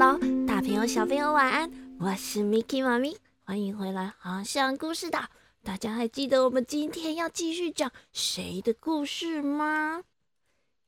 [0.00, 1.70] 喽，大朋友、小朋友晚安！
[1.98, 5.28] 我是 Miki 妈咪，欢迎回来航向故事岛。
[5.62, 10.02] 大家还记得我们今天要继续讲谁的故事吗？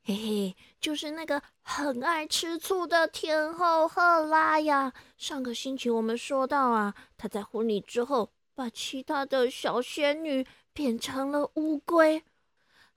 [0.03, 4.95] 嘿嘿，就是那个很爱吃醋的天后赫拉呀。
[5.19, 12.25] 上个星期我们说到啊，她在婚礼之后把其他的小仙女变成了乌龟。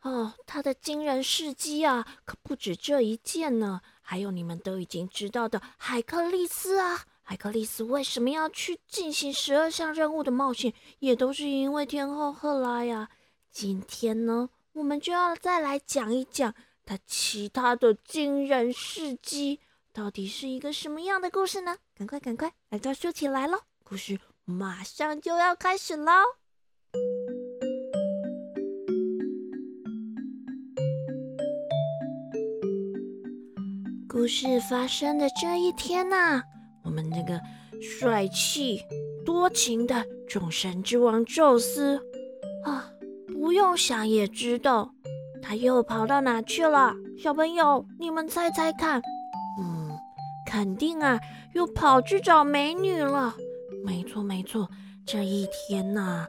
[0.04, 3.82] 哦，她的惊人事迹啊，可不止这一件呢。
[4.08, 13.10] 还有你们都已经知道的海克利斯啊，海克利斯为什么要去进行十二项任务的冒险，也都是因为天后赫拉呀。
[13.52, 16.54] 今天呢，我们就要再来讲一讲
[16.86, 19.60] 他其他的惊人事迹，
[19.92, 21.78] 到底是一个什么样的故事呢？
[21.98, 23.62] 赶快赶快来这说起来喽！
[23.84, 26.12] 故事马上就要开始喽。
[34.16, 36.42] 故事发生的这一天呐，
[36.86, 37.38] 我们那个
[37.82, 38.82] 帅气
[39.26, 42.00] 多情的众神之王宙斯
[42.64, 42.90] 啊，
[43.28, 44.90] 不用想也知道
[45.44, 46.94] 他又跑到哪去了。
[47.22, 49.02] 小朋友，你们猜猜看？
[49.60, 49.92] 嗯，
[50.50, 51.20] 肯定啊，
[51.54, 53.36] 又跑去找美女了。
[53.84, 54.70] 没错没错，
[55.06, 56.26] 这一天呐，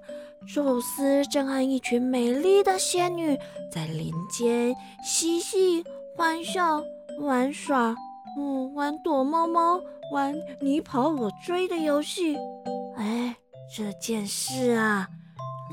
[0.53, 3.39] 宙斯正和一群美丽的仙女
[3.73, 5.85] 在林间嬉戏
[6.17, 6.83] 欢笑。
[7.21, 7.95] 玩耍，
[8.39, 9.81] 嗯，玩躲猫猫，
[10.13, 12.37] 玩你跑我追的游戏。
[12.97, 13.37] 哎，
[13.75, 15.09] 这件事啊，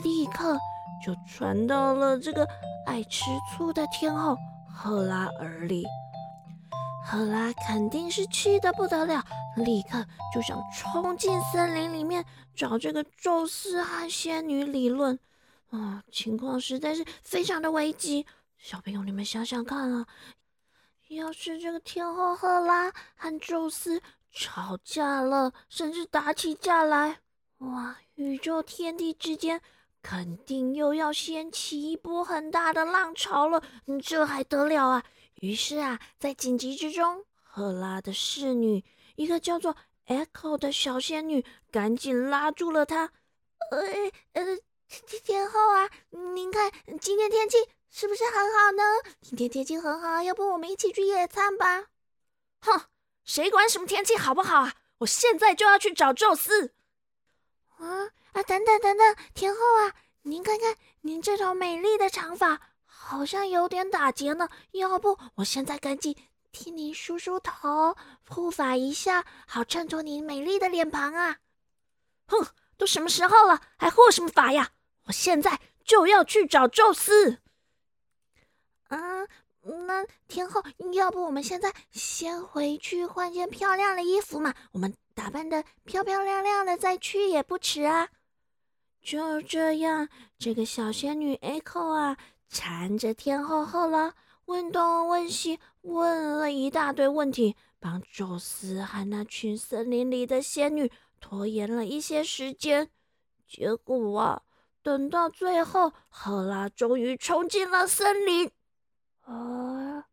[0.04, 0.58] 立刻
[1.06, 2.48] 就传到了这个
[2.86, 4.38] 爱吃醋的天后
[4.70, 5.86] 赫拉耳里。
[7.06, 9.22] 赫拉肯定是气得不得了，
[9.58, 12.24] 立刻就想冲进森林里面
[12.56, 15.20] 找这个宙斯和仙女理论。
[15.72, 18.26] 啊，情况实在是非常的危急。
[18.63, 20.07] 小朋友，你们想想看啊！
[21.09, 24.01] 要是这个天后赫拉和宙斯
[24.31, 27.19] 吵架了，甚至打起架来，
[27.57, 29.59] 哇，宇宙天地之间
[30.02, 33.62] 肯定又要掀起一波很大的浪潮了，
[34.02, 35.03] 这还得了啊！
[35.41, 38.85] 于是啊，在紧急之中，赫拉的侍女，
[39.18, 39.75] 一个叫做
[40.07, 43.12] Echo 的小仙女，赶紧拉住了她。
[43.72, 43.81] 呃
[44.31, 44.57] 呃，
[45.25, 45.90] 天后啊，
[46.34, 46.72] 您看
[47.02, 47.57] 今天天气。
[47.96, 48.84] 是不是很好呢？
[49.22, 51.86] 今天天气很好，要不我们一起去野餐吧？
[52.62, 52.86] 哼，
[53.24, 54.74] 谁管什么天气好不好啊！
[54.98, 56.74] 我现在就要去找宙斯。
[57.78, 58.42] 啊啊！
[58.42, 59.94] 等等等等，天后啊，
[60.24, 64.50] 您看看您这头美丽的长发，好像有点打结呢。
[64.72, 66.18] 要不我现在赶紧
[66.52, 67.96] 替您梳梳头，
[68.28, 71.38] 护发一下，好衬托您美丽的脸庞啊！
[72.26, 72.44] 哼，
[72.76, 74.72] 都什么时候了，还护什么发呀？
[75.06, 77.43] 我现在就要去找宙斯。
[78.94, 79.28] 啊，
[79.88, 80.62] 那天后，
[80.94, 84.54] 要不我们现在先回去换件漂亮的衣服嘛？
[84.72, 88.09] 我们打扮的漂漂亮亮的再去也不迟啊。
[89.02, 92.18] 就这样，这个小仙女 Echo 啊，
[92.48, 94.14] 缠着天后后了，
[94.46, 102.90] 问东问西，问了一大堆问题，帮宙斯和那群森林里的仙女拖延了一些时间。
[103.48, 104.42] 结果啊，
[104.82, 108.52] 等到最后，赫拉终于冲进了森林。
[109.23, 110.06] 啊！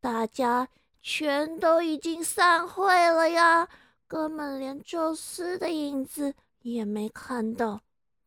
[0.00, 0.68] 大家
[1.00, 3.68] 全都已经散会了呀，
[4.06, 7.80] 根本连宙斯的影子也没看到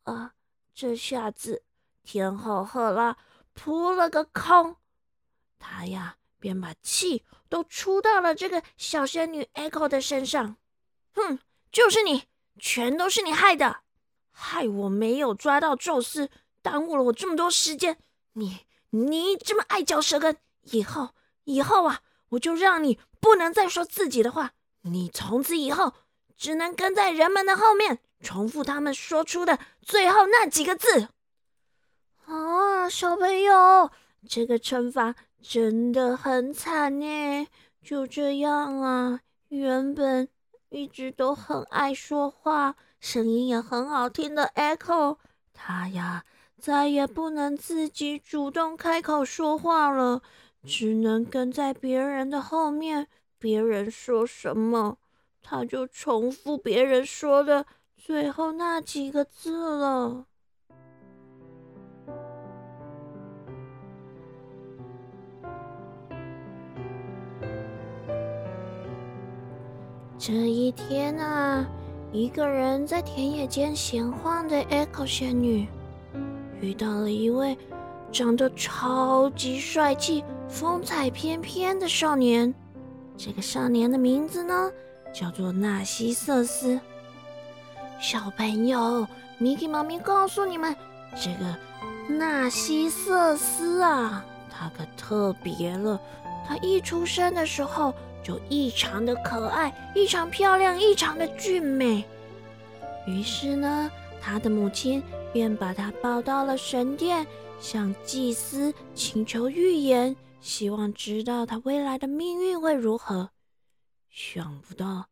[0.03, 0.33] 啊！
[0.73, 1.63] 这下子
[2.03, 3.17] 天后赫拉
[3.53, 4.75] 扑了个空，
[5.59, 10.57] 她呀便把气都出到了这个小仙女 Echo 的身上。
[11.13, 11.39] 哼，
[11.71, 12.23] 就是你，
[12.59, 13.81] 全都是你害的，
[14.31, 16.29] 害我没有抓到宙斯，
[16.61, 17.97] 耽误了我这么多时间。
[18.33, 18.64] 你。
[18.95, 21.09] 你这么爱嚼舌根，以后
[21.43, 24.51] 以后啊，我就让你不能再说自己的话。
[24.83, 25.93] 你从此以后
[26.37, 31.09] 只能跟在人们的后面，重复他们说出的最后那几个字。
[32.25, 33.91] 啊， 小朋友，
[34.27, 37.47] 这个惩罚真的很惨呢。
[37.83, 39.19] 就这样啊，
[39.49, 40.27] 原本
[40.69, 45.17] 一直都很爱说话，声音也很好听的 Echo，
[45.53, 46.23] 他呀。
[46.65, 50.23] 再也不能自己主动开口说话了，
[50.63, 53.05] 只能跟在别人的后面，
[53.37, 54.97] 别人说什么，
[55.43, 60.25] 他就重复别人说的最后那几个字了。
[70.17, 71.63] 这一天啊，
[72.11, 75.67] 一个人在田野间闲晃的 Echo 仙女。
[76.61, 77.57] 遇到了一位
[78.11, 82.53] 长得超级帅气、风采翩翩的少年。
[83.17, 84.71] 这个少年的名字呢，
[85.13, 86.79] 叫做纳西瑟斯。
[87.99, 89.07] 小朋友，
[89.37, 90.75] 米奇妈咪告诉你们，
[91.15, 95.99] 这个纳西瑟斯啊，他可特别了。
[96.47, 102.03] 他一出生的时候就异常的可爱，异常漂亮，异常的俊美。
[103.07, 103.89] 于是呢，
[104.21, 105.01] 他的母亲
[105.35, 107.27] 便把他抱到了神殿，
[107.59, 113.31] 向祭司请求预言，希望知道他未来的命运会如何。
[114.09, 115.09] 想不到，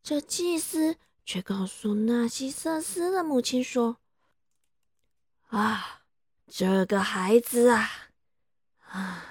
[0.00, 0.96] 这祭司。
[1.24, 3.96] 却告诉纳西瑟斯的母亲说
[5.50, 6.02] ：“啊，
[6.46, 7.90] 这个孩子啊，
[8.90, 9.24] 啊，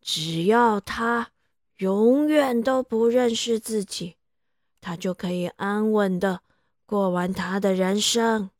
[0.00, 1.30] 只要他
[1.78, 4.16] 永远都不认识自己，
[4.80, 6.42] 他就可以安稳的
[6.84, 8.50] 过完他的人生。”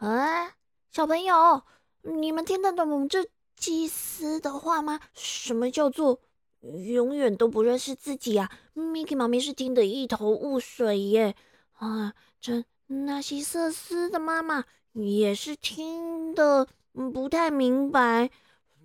[0.00, 0.54] 哎，
[0.90, 1.62] 小朋友，
[2.00, 4.98] 你们听得懂这祭司的话吗？
[5.12, 6.22] 什么叫做？
[6.62, 11.36] 永远都不认识自己啊！Mickey 妈咪是听得一头雾水耶。
[11.72, 16.66] 啊，这纳西瑟斯的妈妈也是听得
[17.12, 18.30] 不太明白。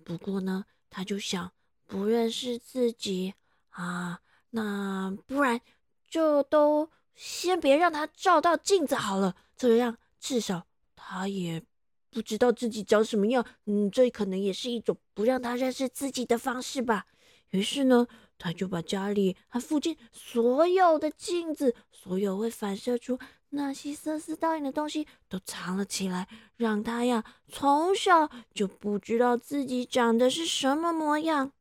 [0.04, 1.50] 不过呢，他就想
[1.86, 3.32] 不认识自己
[3.70, 4.20] 啊，
[4.50, 5.62] 那不然
[6.06, 10.65] 就都先别让他照到镜子好了，这样至少
[11.08, 11.62] 他也
[12.10, 13.46] 不知道自己长什么样。
[13.66, 17.06] 嗯，这可能也是一种不让他认识自己的方式吧。
[17.50, 23.20] 于是呢，他就把家里和附近所有的镜子，所有会反射出
[23.50, 26.26] 纳西瑟斯倒影的东西都藏了起来，
[26.56, 31.52] 让他呀从小就不知道自己长得是什么模样。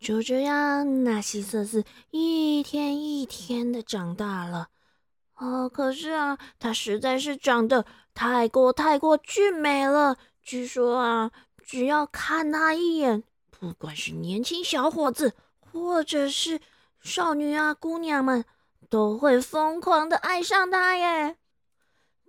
[0.00, 4.70] 就这样，纳西瑟斯一天一天的长大了。
[5.36, 7.86] 哦，可是啊，他实在是长得
[8.16, 10.16] 太过太过俊美了。
[10.42, 11.30] 据说啊，
[11.62, 13.22] 只要看他一眼。
[13.50, 16.62] 不管是年轻小伙子，或者是
[17.00, 18.46] 少女啊，姑娘们
[18.88, 21.36] 都会疯狂的爱上他耶。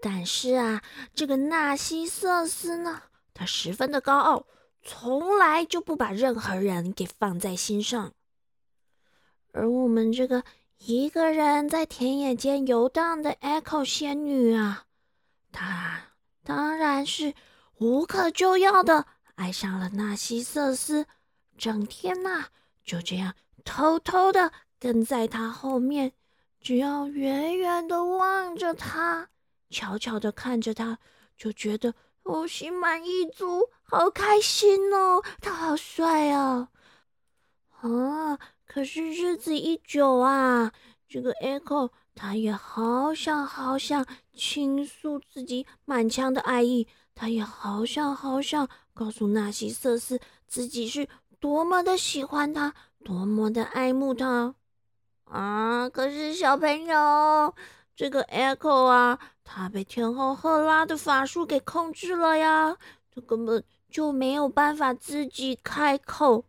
[0.02, 0.84] 但是啊，
[1.16, 3.04] 这个纳西瑟斯呢，
[3.34, 4.46] 他十分的高傲，
[4.84, 8.12] 从来就不把任何人给放在心上。
[9.54, 10.44] 而我们这个
[10.80, 14.87] 一个人在田野间游荡的 Echo 仙女啊，
[15.58, 16.00] 他
[16.44, 17.34] 当然是
[17.80, 21.08] 无可救药的爱上了纳西瑟斯。
[21.58, 22.46] 整天呐，
[22.84, 23.34] 就这样
[23.66, 26.14] 偷偷的跟在他后面，
[26.62, 29.30] 只要远远的望着他，
[29.72, 31.00] 悄悄的看着他，
[31.36, 36.68] 就觉得我，心满意足，好开心哦，他好帅哦。
[37.82, 38.38] 啊！
[38.68, 40.72] 可是日子一久啊，
[41.10, 44.06] 这个 Echo 他也好想好想
[44.38, 51.10] 倾诉自己满腔的爱意，他也好想好想告诉纳西瑟斯自己是。
[51.40, 52.74] 多么的喜欢他，
[53.06, 54.56] 多么的爱慕他
[55.26, 55.88] 啊！
[55.88, 57.54] 可是小朋友，
[57.96, 62.76] 这个 Echo 啊，他被天后赫拉的法术给控制了呀，
[63.14, 66.44] 他根本就没有办法自己开口。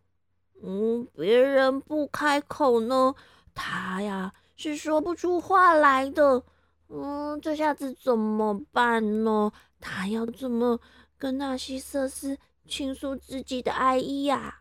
[0.63, 3.13] 嗯，别人不开口呢，
[3.53, 6.43] 他呀是说不出话来的。
[6.91, 9.51] 嗯，这下子怎么办呢？
[9.79, 10.79] 他要怎么
[11.17, 14.55] 跟纳西瑟斯倾诉自己的爱意呀？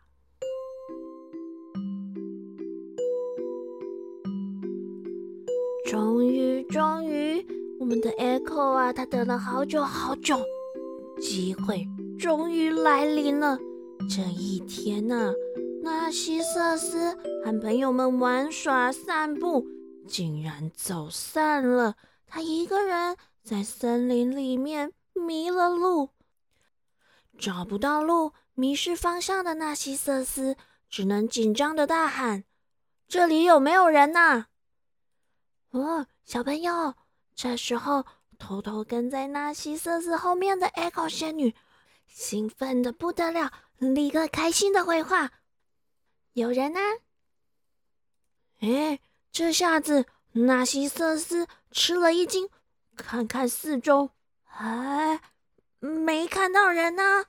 [5.86, 7.46] 终于，终于，
[7.80, 10.38] 我们的 Echo 啊，他等了好久好久，
[11.18, 13.58] 机会终于来临了。
[14.10, 15.32] 这一天呢，
[15.82, 19.66] 纳西瑟斯和朋友们玩耍散步，
[20.06, 21.96] 竟然走散了。
[22.28, 26.10] 他一个人在森林里面迷了路，
[27.38, 30.56] 找不到路，迷失方向的纳西瑟斯
[30.90, 32.44] 只能紧张的大喊
[33.08, 34.46] ：“这里有没有人呐？”
[35.70, 36.94] 哦，小朋友，
[37.34, 38.04] 这时候
[38.38, 41.54] 偷偷跟在纳西瑟斯后面的 Echo 仙女，
[42.06, 45.30] 兴奋的不得了，立刻开心的回话
[46.34, 46.80] ：“有人呢！”
[48.60, 50.06] 哎，这下子
[50.46, 52.48] 纳西瑟斯吃了一惊，
[52.96, 54.10] 看看四周，
[54.44, 55.20] 哎，
[55.78, 57.24] 没看到人呢。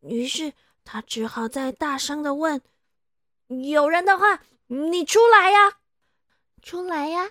[0.00, 0.52] 于是
[0.84, 2.62] 他只好再大声的问
[3.48, 5.78] ：“有人的话，你出来呀，
[6.62, 7.30] 出来呀！”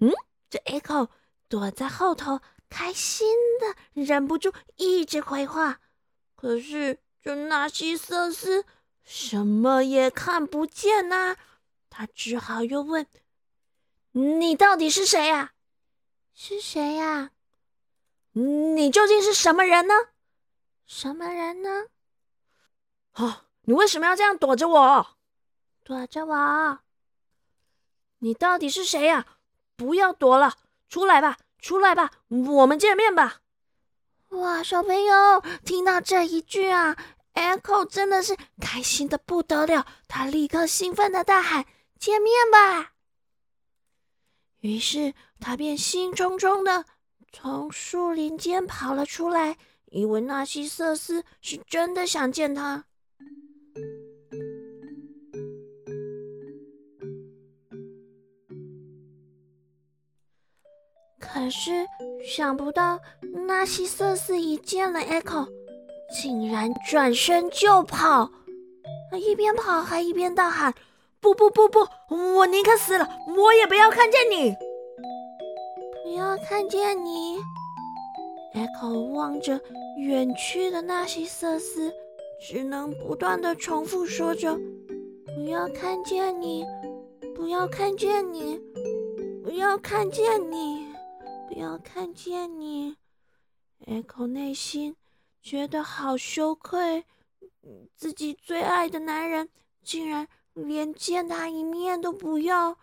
[0.00, 0.12] 嗯，
[0.50, 1.08] 这 Echo
[1.48, 3.28] 躲在后头，开心
[3.60, 5.80] 的忍不住一直回话。
[6.34, 8.64] 可是这纳西瑟斯
[9.04, 11.36] 什么也看不见呐，
[11.90, 13.06] 他只好又问
[14.12, 15.52] ：“你到底是谁呀？
[16.34, 17.30] 是谁呀？
[18.32, 19.94] 你究竟是什么人呢？
[20.86, 21.86] 什么人呢？
[23.12, 25.16] 啊，你为什么要这样躲着我？
[25.84, 26.78] 躲着我？
[28.18, 29.26] 你到底是谁呀？
[29.76, 30.56] 不要躲了，
[30.88, 33.40] 出来吧，出来吧，我们见面吧！
[34.30, 36.96] 哇，小朋友听到这一句啊
[37.34, 41.64] ，Echo 真的是开心的不得了，他立刻兴奋的大喊
[41.98, 42.92] ：“见面吧！”
[44.60, 46.84] 于是他便兴冲冲的
[47.32, 49.56] 从树林间跑了出来，
[49.90, 52.84] 以为纳西瑟斯是真的想见他。
[61.20, 61.86] 可是
[62.26, 62.98] 想不到，
[63.46, 65.46] 纳西瑟斯一见了 Echo，
[66.10, 68.32] 竟然转身就跑，
[69.20, 70.74] 一边跑还一边大喊
[71.20, 74.54] ：“不不不不，我宁可死了，我也不要看见你！
[76.02, 77.38] 不要看见你
[78.54, 79.60] ！”Echo 望着
[79.98, 81.92] 远去的纳西瑟斯，
[82.40, 84.58] 只能不断的重复说着
[85.36, 86.64] ：“不要看见你，
[87.34, 88.60] 不要看见你，
[89.44, 90.86] 不要看见你。”
[91.48, 92.94] 不要看见你
[93.86, 94.94] ，Echo 内心
[95.42, 97.04] 觉得好羞愧，
[97.96, 99.48] 自己最爱的男人
[99.82, 102.76] 竟然连见他一面都不要。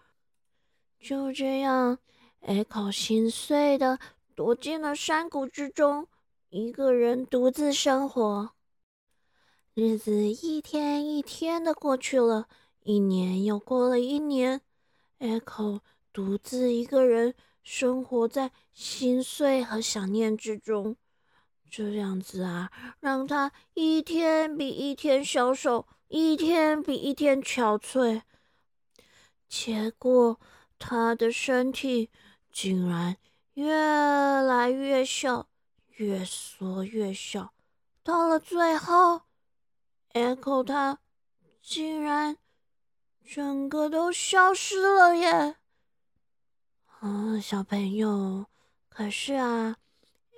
[1.00, 2.00] 就这样
[2.42, 4.00] ，Echo 心碎的
[4.36, 6.08] 躲进了山谷之中，
[6.50, 8.52] 一个人独自生活。
[9.74, 12.48] 日子一天一天的过去了，
[12.82, 14.62] 一年又过了一年
[15.20, 17.34] ，Echo 独自一个人。
[17.68, 20.98] 生活在心碎和想念之中，
[21.68, 28.22] 这样子啊，让他一天比一天消瘦，一天比一天憔悴。
[29.50, 30.40] 结果，
[30.78, 32.10] 他的身体
[32.52, 33.18] 竟然
[33.54, 35.48] 越来越小，
[35.98, 37.54] 越缩越小。
[38.04, 39.22] 到了最后
[40.14, 41.00] ，Echo 他
[41.62, 42.38] 竟然
[43.24, 45.56] 整个都消失了耶！
[47.02, 48.46] 嗯，小朋友，
[48.90, 49.78] 可是啊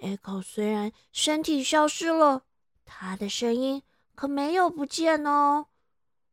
[0.02, 2.44] ，Echo 虽然身体消失了，
[2.86, 3.84] 他的声音
[4.16, 5.66] 可没有不见哦。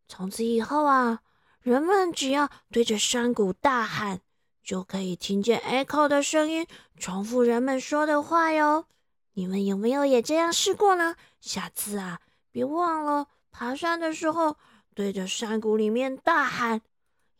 [0.06, 1.22] 从此以后啊，
[1.64, 4.20] 人们只要对着山谷大喊，
[4.62, 6.66] 就可以听见 Echo 的声音，
[6.98, 8.84] 重复人们说的话哟。
[9.32, 11.16] 你们有没有也这样试过呢？
[11.40, 14.58] 下次啊，别忘了爬山的时候
[14.94, 16.82] 对着山谷里面大喊，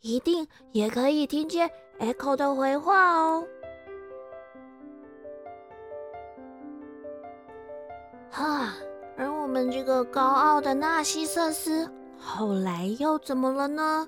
[0.01, 1.69] 一定也可以听见。
[1.99, 3.47] Echo 的回话哦，
[8.31, 8.73] 哈，
[9.15, 11.93] 而我们这个高傲的纳西瑟斯
[12.27, 14.07] 后来又怎么了呢？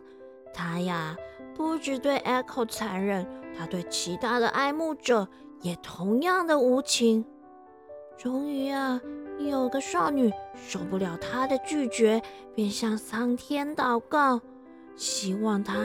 [0.51, 1.15] 他呀，
[1.55, 5.27] 不止对 Echo 残忍，他对其他的爱慕者
[5.61, 7.23] 也同样的无情。
[8.17, 8.99] 终于啊，
[9.37, 12.19] 有个少女受不了他的拒绝，
[12.55, 14.41] 便向苍天祷告，
[14.95, 15.75] 希望他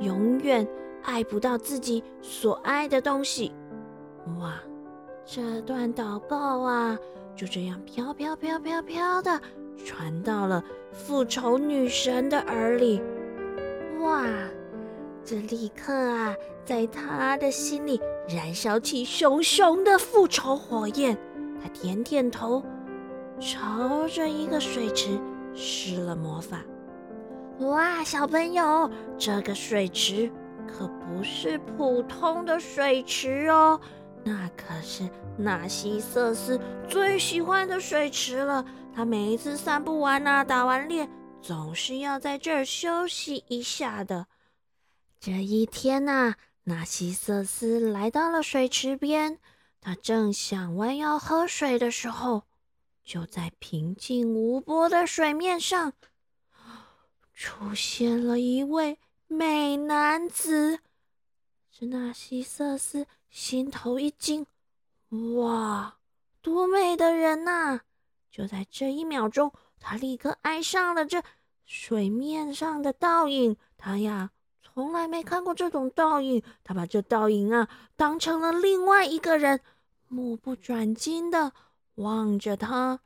[0.00, 0.68] 永远。
[1.04, 3.50] 爱不到自己所爱的东西，
[4.40, 4.54] 哇！
[5.24, 6.98] 这段祷告啊，
[7.34, 9.40] 就这样飘飘飘飘飘的
[9.84, 13.00] 传到了复仇女神的耳里，
[14.00, 14.24] 哇！
[15.24, 21.16] 这立刻啊，在她的心里燃烧起熊熊的复仇火焰。
[21.62, 22.62] 她点点头，
[23.38, 25.18] 朝着一个水池
[25.54, 26.62] 施了魔法。
[27.60, 30.30] 哇，小朋友，这个水池。
[30.66, 33.80] 可不是普通的水池哦，
[34.24, 38.64] 那可是纳西瑟斯最喜欢的水池了。
[38.94, 41.08] 他每一次散步完啊，打完猎，
[41.40, 44.26] 总是要在这儿休息一下的。
[45.20, 46.34] 这一天呐，
[46.64, 49.38] 纳西瑟斯来到了水池边，
[49.80, 52.42] 他正想弯腰喝水的时候，
[53.04, 55.92] 就在平静无波的水面上，
[57.32, 58.98] 出现了一位。
[59.30, 60.78] 美男子，
[61.70, 64.46] 是纳西瑟斯心头一惊，
[65.36, 65.98] 哇，
[66.40, 67.80] 多美的人呐！
[68.30, 71.22] 就在这一秒钟，他立刻爱上了这
[71.66, 73.56] 水面上的倒影。
[73.76, 74.30] 他呀，
[74.62, 79.60] 从来没看过这种倒影，他把这倒影啊当成了另外一个人，
[80.08, 81.52] 目不转睛的
[81.96, 83.00] 望着他。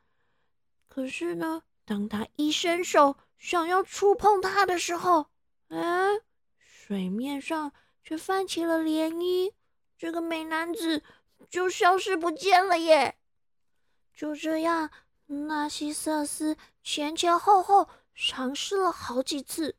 [0.89, 5.27] 可是呢，当他一伸手想要触碰他的时候，
[5.69, 6.21] 哎，
[6.59, 7.73] 水面上
[8.05, 9.53] 却泛起了涟漪，
[10.03, 11.01] 这个美男子
[11.49, 13.15] 就消失不见了耶！
[14.13, 14.91] 就这样，
[15.27, 19.77] 纳西瑟斯前前后后尝试了好几次，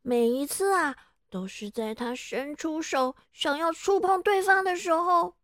[0.00, 0.94] 每一次啊，
[1.28, 5.34] 都是在他伸出手想要触碰对方的时候，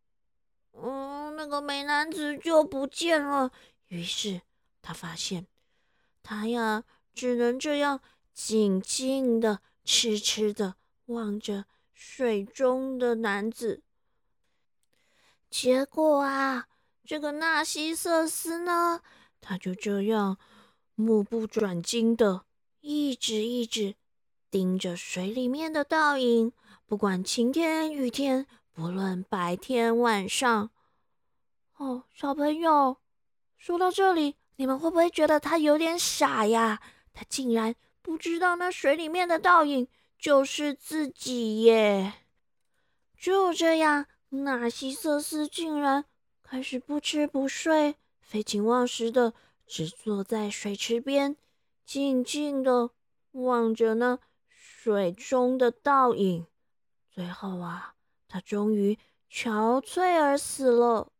[0.74, 3.50] 嗯，那个美男子就不见了。
[3.88, 4.42] 于是
[4.80, 5.48] 他发现，
[6.22, 8.00] 他呀，只能这样。
[8.32, 13.82] 静静的、痴痴的望着水中的男子。
[15.50, 16.66] 结果啊，
[17.04, 19.02] 这个纳西瑟斯呢，
[19.40, 20.38] 他就这样
[20.94, 22.44] 目不转睛的，
[22.80, 23.96] 一直一直
[24.50, 26.52] 盯着水里面的倒影，
[26.86, 30.70] 不管晴天雨天，不论白天晚上。
[31.76, 32.98] 哦，小朋友，
[33.56, 36.80] 说到这里，你们会不会觉得他有点傻呀？
[37.12, 39.86] 他竟然不知道那水里面的倒影
[40.22, 42.12] 就是自己耶！
[43.18, 44.06] 就这样。
[44.28, 46.04] 纳西瑟斯竟然
[46.44, 49.34] 开始不吃不睡、废寝忘食的，
[49.66, 51.36] 只坐在水池边，
[51.84, 52.90] 静静的
[53.32, 56.46] 望着那水中的倒影。
[57.10, 57.96] 最后啊，
[58.28, 58.96] 他终于
[59.28, 61.10] 憔悴而死了。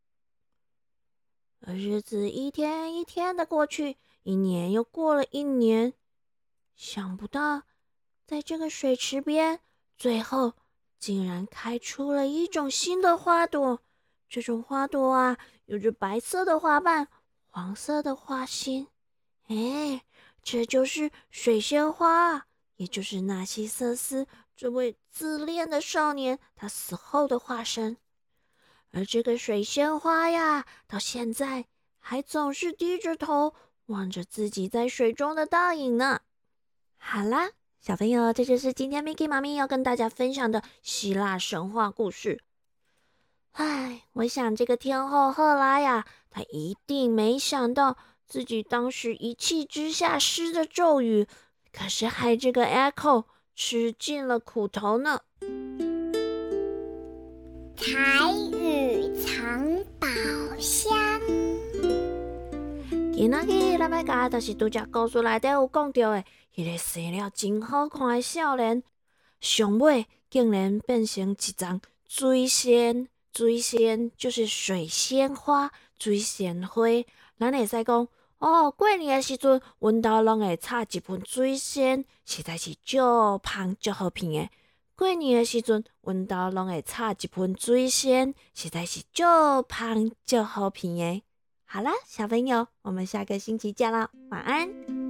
[1.59, 5.93] 而日子一天一天的过去，一年又过了一年，
[6.73, 7.63] 想不到
[8.33, 9.59] 在这个水池边，
[9.95, 10.53] 最后。
[10.97, 13.79] 竟然开出了一种新的花朵，
[14.27, 17.09] 这种花朵啊，有着白色的花瓣、
[17.45, 18.87] 黄色的花心。
[19.49, 20.01] 哎，
[20.41, 22.47] 这就是水仙花，
[22.77, 24.25] 也就是纳西瑟斯
[24.55, 27.97] 这位自恋的少年他死后的化身。
[28.91, 31.65] 而这个水仙花呀，到现在
[31.99, 33.53] 还总是低着头
[33.87, 36.21] 望着自己在水中的倒影呢。
[36.97, 37.51] 好啦。
[37.85, 42.41] 小朋友，这就是今天 Miki 妈咪要跟大家分享的希腊神话故事。
[43.51, 51.27] 唉，我想这个天后赫拉呀，她一定没想到自己当时一气之下施的咒语，
[51.73, 55.19] 可是害这个 Echo 吃尽了苦头呢。
[57.75, 60.07] 彩雨藏宝
[60.57, 61.19] 箱。
[63.11, 66.23] 今日咱要讲就是拄只故事内底有讲到的。
[66.55, 68.83] 一个生了真好看的少年，
[69.39, 73.07] 上尾竟然变成一丛水仙。
[73.35, 76.83] 水仙就是水仙花，水仙花。
[77.39, 82.97] 咱会使讲哦，过年的时阵，阮兜拢会插一盆水仙，实在是足
[83.43, 84.49] 香足好闻的。
[84.95, 91.23] 过年的时阵，阮兜拢会插一盆水仙，实在是足香足好闻的。
[91.65, 95.02] 好啦，小朋友，我们下个星期见啦，晚安。